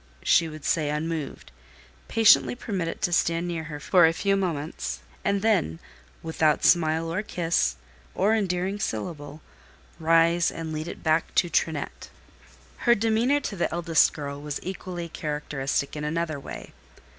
[0.23, 1.51] she would say unmoved,
[2.07, 5.77] patiently permit it to stand near her a few moments, and then,
[6.23, 7.75] without smile or kiss,
[8.15, 9.41] or endearing syllable,
[9.99, 12.09] rise and lead it back to Trinette.
[12.77, 16.73] Her demeanour to the eldest girl was equally characteristic in another way.